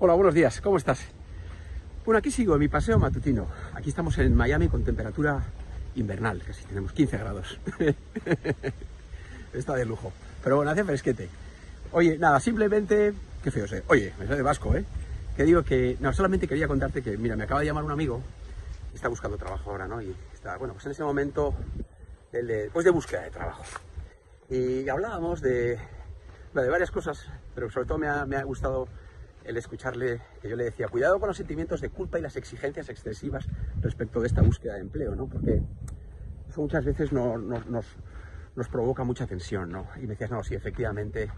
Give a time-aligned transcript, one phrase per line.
[0.00, 1.00] Hola, buenos días, ¿cómo estás?
[2.04, 3.48] Bueno, aquí sigo mi paseo matutino.
[3.74, 5.42] Aquí estamos en Miami con temperatura
[5.96, 7.58] invernal, casi tenemos 15 grados.
[9.52, 10.12] Está de lujo.
[10.44, 11.28] Pero bueno, hace fresquete.
[11.90, 13.82] Oye, nada, simplemente, qué feo sé.
[13.88, 14.84] Oye, me sale de vasco, ¿eh?
[15.36, 18.22] Que digo que, no, solamente quería contarte que, mira, me acaba de llamar un amigo,
[18.94, 20.00] está buscando trabajo ahora, ¿no?
[20.00, 21.54] Y está, bueno, pues en ese momento,
[22.30, 23.64] de, pues de búsqueda de trabajo.
[24.48, 25.76] Y hablábamos de,
[26.54, 28.86] de varias cosas, pero sobre todo me ha, me ha gustado
[29.48, 32.90] el escucharle, que yo le decía, cuidado con los sentimientos de culpa y las exigencias
[32.90, 33.46] excesivas
[33.80, 35.26] respecto de esta búsqueda de empleo, ¿no?
[35.26, 35.62] Porque
[36.48, 37.86] eso muchas veces no, no, nos,
[38.54, 39.88] nos, provoca mucha tensión, ¿no?
[39.96, 41.30] Y me decías, no, sí, efectivamente,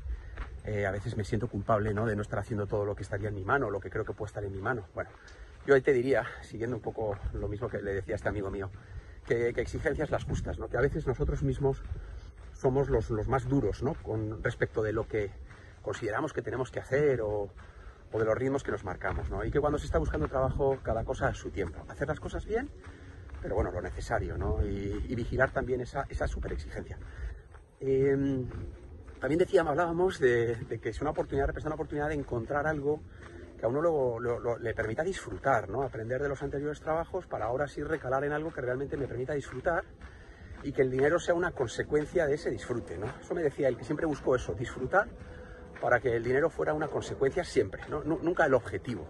[0.65, 2.05] eh, a veces me siento culpable, ¿no?
[2.05, 4.13] De no estar haciendo todo lo que estaría en mi mano, lo que creo que
[4.13, 4.89] puede estar en mi mano.
[4.93, 5.11] Bueno,
[5.65, 8.71] yo ahí te diría, siguiendo un poco lo mismo que le decía este amigo mío,
[9.25, 10.69] que, que exigencias las justas, ¿no?
[10.69, 11.81] Que a veces nosotros mismos
[12.55, 13.95] somos los, los más duros, ¿no?
[13.95, 15.31] Con respecto de lo que
[15.81, 17.51] consideramos que tenemos que hacer o,
[18.13, 19.45] o de los ritmos que nos marcamos, ¿no?
[19.45, 21.85] Y que cuando se está buscando trabajo, cada cosa a su tiempo.
[21.89, 22.69] Hacer las cosas bien,
[23.41, 24.65] pero bueno, lo necesario, ¿no?
[24.65, 26.99] Y, vigilar también esa, esa super exigencia.
[27.81, 28.47] Em,
[29.21, 33.01] también decíamos, hablábamos de, que es una oportunidad, representa una oportunidad de encontrar algo
[33.59, 34.19] que a uno luego
[34.59, 35.83] le permita disfrutar, ¿no?
[35.83, 39.35] Aprender de los anteriores trabajos para ahora sí recalar en algo que realmente me permita
[39.35, 39.85] disfrutar
[40.63, 43.07] y que el dinero sea una consecuencia de ese disfrute, ¿no?
[43.21, 45.09] Eso me decía él, que siempre buscó eso, disfrutar
[45.81, 49.07] para que el dinero fuera una consecuencia siempre, nunca el objetivo.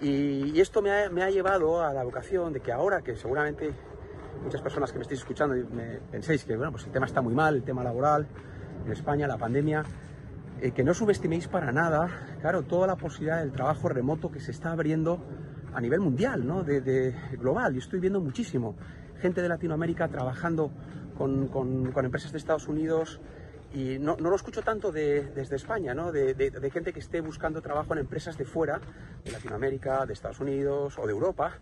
[0.00, 3.72] Y, esto me ha, llevado a la vocación de que ahora que seguramente
[4.42, 5.54] muchas personas que me estéis escuchando
[6.10, 8.26] penséis que bueno, pues el tema está muy mal, el tema laboral
[8.84, 9.84] en España, la pandemia,
[10.60, 14.50] eh, que no subestiméis para nada, claro, toda la posibilidad del trabajo remoto que se
[14.50, 15.24] está abriendo
[15.72, 16.62] a nivel mundial, ¿no?
[16.62, 17.72] de, global.
[17.72, 18.76] Yo estoy viendo muchísimo
[19.20, 20.70] gente de Latinoamérica trabajando
[21.16, 23.20] con empresas de Estados Unidos,
[23.76, 26.10] y no, no, lo escucho tanto desde España, ¿no?
[26.10, 28.80] De, gente que esté buscando trabajo en empresas de fuera,
[29.22, 31.58] de Latinoamérica, de Estados Unidos o de Europa,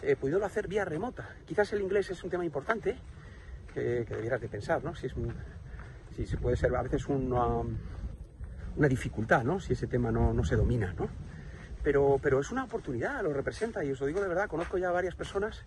[0.00, 1.28] eh, pudiéndolo hacer vía remota.
[1.44, 2.96] Quizás el inglés es un tema importante
[3.74, 4.94] que, debieras de pensar, ¿no?
[4.94, 5.14] Si, es
[6.26, 7.44] si puede ser a veces una,
[8.74, 9.60] una dificultad, ¿no?
[9.60, 11.10] Si ese tema no, no se domina, ¿no?
[11.82, 14.90] Pero, pero, es una oportunidad, lo representa y os lo digo de verdad, conozco ya
[14.90, 15.66] varias personas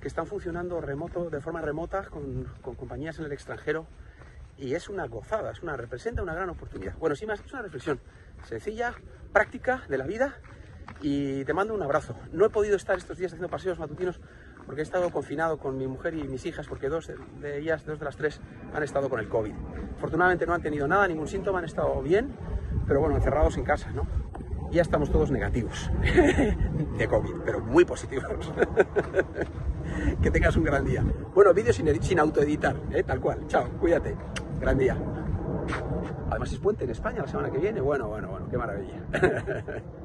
[0.00, 3.88] que están funcionando remoto, de forma remota con, con compañías en el extranjero
[4.56, 6.96] y es una gozada, es una, representa una gran oportunidad.
[6.98, 8.00] Bueno, sin más, es una reflexión
[8.44, 8.94] sencilla,
[9.32, 10.38] práctica de la vida
[11.00, 12.16] y te mando un abrazo.
[12.32, 14.20] No he podido estar estos días haciendo paseos matutinos
[14.66, 17.98] porque he estado confinado con mi mujer y mis hijas porque dos de ellas, dos
[17.98, 18.40] de las tres,
[18.72, 19.54] han estado con el COVID.
[19.96, 22.34] Afortunadamente no han tenido nada, ningún síntoma, han estado bien,
[22.86, 24.06] pero bueno, encerrados en casa, ¿no?
[24.70, 25.90] Ya estamos todos negativos
[26.98, 28.52] de COVID, pero muy positivos.
[30.22, 31.04] que tengas un gran día.
[31.34, 33.02] Bueno, vídeo sin, autoeditar, ¿eh?
[33.02, 33.46] tal cual.
[33.46, 34.16] Chao, cuídate.
[34.60, 34.96] Gran día.
[36.30, 37.80] Además es puente en España la semana que viene.
[37.80, 39.02] Bueno, bueno, bueno, qué maravilla.